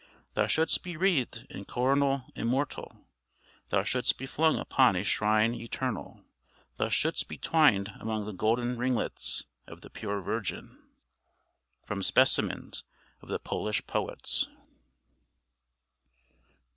[0.33, 2.97] Thou shouldst be wreathed in coronal immortal
[3.69, 6.23] Thou shouldst be flung upon a shrine eternal
[6.77, 10.75] Thou shouldst be twined among the golden ringlets Of the pure Virgin.
[11.85, 12.83] From 'Specimens
[13.21, 14.47] of the Polish Poets.'